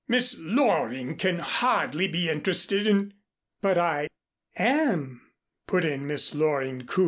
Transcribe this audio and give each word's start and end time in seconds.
"Miss 0.07 0.39
Loring 0.39 1.15
can 1.15 1.37
hardly 1.37 2.07
be 2.07 2.27
interested 2.27 2.87
in" 2.87 3.13
"But 3.61 3.77
I 3.77 4.07
am," 4.57 5.21
put 5.67 5.85
in 5.85 6.07
Miss 6.07 6.33
Loring 6.33 6.87
coolly. 6.87 6.99